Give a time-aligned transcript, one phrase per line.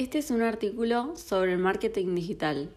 [0.00, 2.70] Este es un artículo sobre el marketing digital,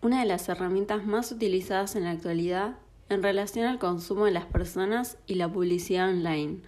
[0.00, 2.76] una de las herramientas más utilizadas en la actualidad
[3.08, 6.60] en relación al consumo de las personas y la publicidad online,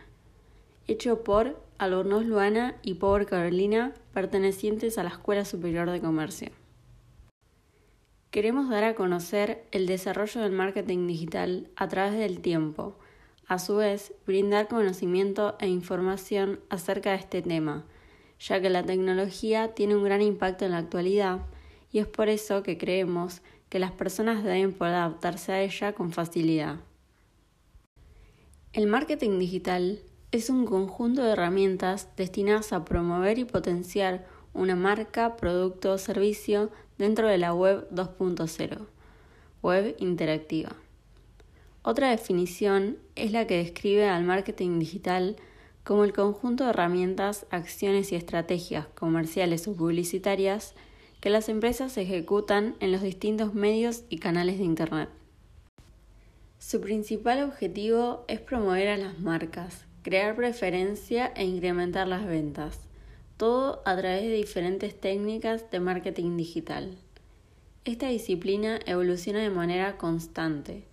[0.88, 6.48] hecho por Albornoz Luana y Power Carolina, pertenecientes a la Escuela Superior de Comercio.
[8.32, 12.96] Queremos dar a conocer el desarrollo del marketing digital a través del tiempo,
[13.46, 17.84] a su vez brindar conocimiento e información acerca de este tema,
[18.38, 21.40] ya que la tecnología tiene un gran impacto en la actualidad
[21.90, 26.12] y es por eso que creemos que las personas deben poder adaptarse a ella con
[26.12, 26.80] facilidad.
[28.72, 30.00] El marketing digital
[30.32, 36.70] es un conjunto de herramientas destinadas a promover y potenciar una marca, producto o servicio
[36.98, 38.86] dentro de la web 2.0,
[39.62, 40.74] web interactiva.
[41.82, 45.36] Otra definición es la que describe al marketing digital
[45.84, 50.74] como el conjunto de herramientas, acciones y estrategias comerciales o publicitarias
[51.20, 55.10] que las empresas ejecutan en los distintos medios y canales de Internet.
[56.58, 62.80] Su principal objetivo es promover a las marcas, crear preferencia e incrementar las ventas
[63.36, 66.96] todo a través de diferentes técnicas de marketing digital.
[67.84, 70.84] Esta disciplina evoluciona de manera constante.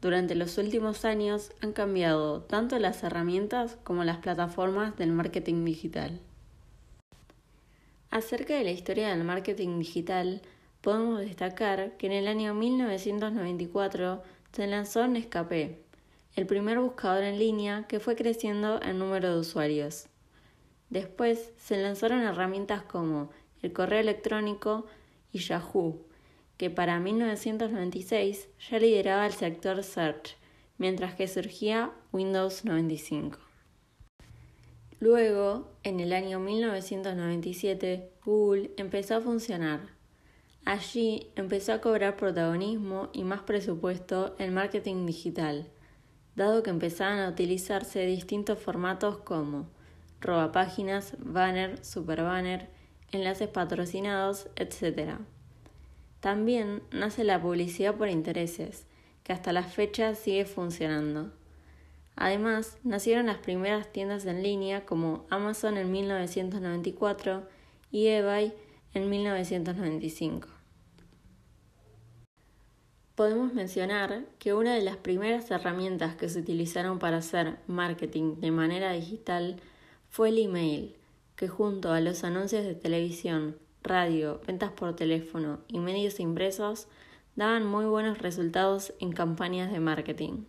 [0.00, 6.20] Durante los últimos años han cambiado tanto las herramientas como las plataformas del marketing digital.
[8.10, 10.40] Acerca de la historia del marketing digital,
[10.80, 15.82] podemos destacar que en el año 1994 se lanzó Nescapé,
[16.34, 20.06] el primer buscador en línea que fue creciendo en número de usuarios.
[20.88, 23.30] Después se lanzaron herramientas como
[23.62, 24.86] el correo electrónico
[25.30, 26.00] y Yahoo,
[26.60, 30.36] que para 1996 ya lideraba el sector search,
[30.76, 33.38] mientras que surgía Windows 95.
[34.98, 39.88] Luego, en el año 1997, Google empezó a funcionar.
[40.66, 45.66] Allí empezó a cobrar protagonismo y más presupuesto el marketing digital,
[46.36, 49.70] dado que empezaban a utilizarse distintos formatos como
[50.20, 52.68] roba páginas, banner, super banner,
[53.12, 55.20] enlaces patrocinados, etc.
[56.20, 58.86] También nace la publicidad por intereses,
[59.24, 61.32] que hasta la fecha sigue funcionando.
[62.14, 67.48] Además, nacieron las primeras tiendas en línea como Amazon en 1994
[67.90, 68.52] y eBay
[68.92, 70.48] en 1995.
[73.14, 78.50] Podemos mencionar que una de las primeras herramientas que se utilizaron para hacer marketing de
[78.50, 79.56] manera digital
[80.08, 80.96] fue el email,
[81.36, 86.88] que junto a los anuncios de televisión, radio, ventas por teléfono y medios impresos
[87.36, 90.44] daban muy buenos resultados en campañas de marketing.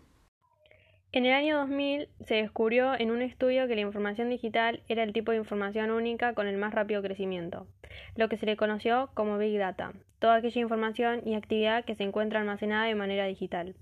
[1.13, 5.11] En el año 2000 se descubrió en un estudio que la información digital era el
[5.11, 7.67] tipo de información única con el más rápido crecimiento,
[8.15, 12.03] lo que se le conoció como Big Data, toda aquella información y actividad que se
[12.03, 13.75] encuentra almacenada de manera digital.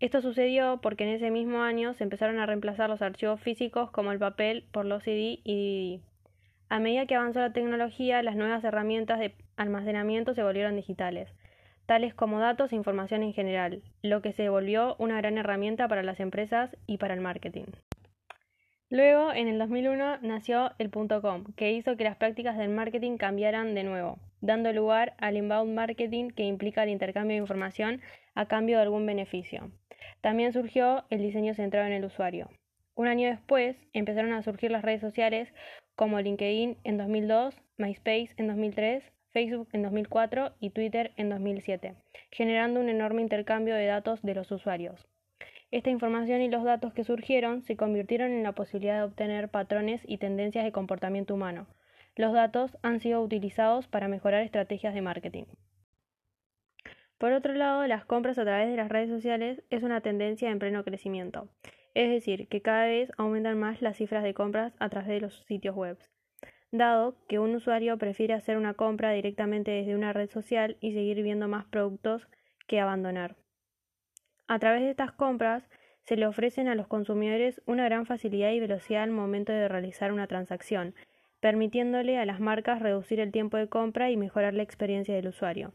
[0.00, 4.10] Esto sucedió porque en ese mismo año se empezaron a reemplazar los archivos físicos como
[4.10, 6.07] el papel por los CD y DVD.
[6.70, 11.32] A medida que avanzó la tecnología, las nuevas herramientas de almacenamiento se volvieron digitales,
[11.86, 16.02] tales como datos e información en general, lo que se volvió una gran herramienta para
[16.02, 17.64] las empresas y para el marketing.
[18.90, 23.74] Luego, en el 2001, nació el .com, que hizo que las prácticas del marketing cambiaran
[23.74, 28.02] de nuevo, dando lugar al inbound marketing que implica el intercambio de información
[28.34, 29.70] a cambio de algún beneficio.
[30.20, 32.50] También surgió el diseño centrado en el usuario.
[32.94, 35.52] Un año después empezaron a surgir las redes sociales
[35.98, 41.96] como LinkedIn en 2002, MySpace en 2003, Facebook en 2004 y Twitter en 2007,
[42.30, 45.08] generando un enorme intercambio de datos de los usuarios.
[45.72, 50.00] Esta información y los datos que surgieron se convirtieron en la posibilidad de obtener patrones
[50.06, 51.66] y tendencias de comportamiento humano.
[52.14, 55.46] Los datos han sido utilizados para mejorar estrategias de marketing.
[57.18, 60.60] Por otro lado, las compras a través de las redes sociales es una tendencia en
[60.60, 61.48] pleno crecimiento,
[61.94, 65.44] es decir, que cada vez aumentan más las cifras de compras a través de los
[65.44, 65.98] sitios web,
[66.70, 71.22] dado que un usuario prefiere hacer una compra directamente desde una red social y seguir
[71.22, 72.28] viendo más productos
[72.66, 73.36] que abandonar.
[74.46, 75.68] A través de estas compras
[76.04, 80.12] se le ofrecen a los consumidores una gran facilidad y velocidad al momento de realizar
[80.12, 80.94] una transacción,
[81.40, 85.72] permitiéndole a las marcas reducir el tiempo de compra y mejorar la experiencia del usuario.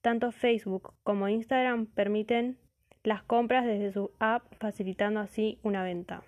[0.00, 2.58] Tanto Facebook como Instagram permiten
[3.02, 6.22] las compras desde su app, facilitando así una venta.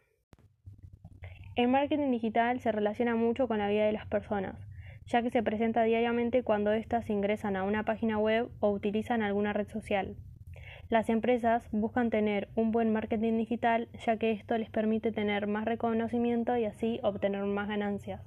[1.55, 4.57] El marketing digital se relaciona mucho con la vida de las personas,
[5.07, 9.53] ya que se presenta diariamente cuando éstas ingresan a una página web o utilizan alguna
[9.53, 10.17] red social.
[10.89, 15.67] Las empresas buscan tener un buen marketing digital, ya que esto les permite tener más
[15.67, 18.23] reconocimiento y así obtener más ganancias.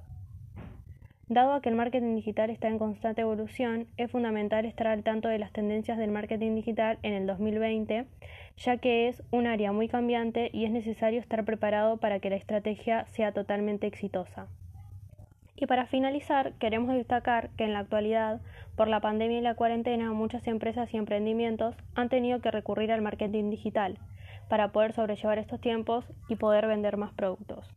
[1.28, 5.40] Dado que el marketing digital está en constante evolución, es fundamental estar al tanto de
[5.40, 8.06] las tendencias del marketing digital en el 2020,
[8.58, 12.36] ya que es un área muy cambiante y es necesario estar preparado para que la
[12.36, 14.46] estrategia sea totalmente exitosa.
[15.56, 18.40] Y para finalizar, queremos destacar que en la actualidad,
[18.76, 23.02] por la pandemia y la cuarentena, muchas empresas y emprendimientos han tenido que recurrir al
[23.02, 23.98] marketing digital
[24.48, 27.76] para poder sobrellevar estos tiempos y poder vender más productos.